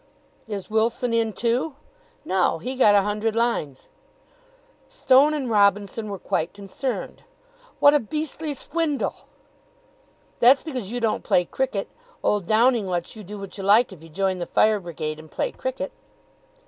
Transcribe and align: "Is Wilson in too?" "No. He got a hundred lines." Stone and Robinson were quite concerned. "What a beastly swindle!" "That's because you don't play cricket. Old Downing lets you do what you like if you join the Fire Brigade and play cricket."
"Is 0.47 0.67
Wilson 0.67 1.13
in 1.13 1.31
too?" 1.31 1.75
"No. 2.25 2.57
He 2.57 2.75
got 2.75 2.95
a 2.95 3.03
hundred 3.03 3.35
lines." 3.35 3.87
Stone 4.87 5.35
and 5.35 5.47
Robinson 5.47 6.09
were 6.09 6.17
quite 6.17 6.55
concerned. 6.55 7.23
"What 7.79 7.93
a 7.93 7.99
beastly 7.99 8.55
swindle!" 8.55 9.27
"That's 10.39 10.63
because 10.63 10.91
you 10.91 10.99
don't 10.99 11.23
play 11.23 11.45
cricket. 11.45 11.87
Old 12.23 12.47
Downing 12.47 12.87
lets 12.87 13.15
you 13.15 13.23
do 13.23 13.37
what 13.37 13.59
you 13.59 13.63
like 13.63 13.93
if 13.93 14.01
you 14.01 14.09
join 14.09 14.39
the 14.39 14.47
Fire 14.47 14.79
Brigade 14.79 15.19
and 15.19 15.29
play 15.29 15.51
cricket." 15.51 15.91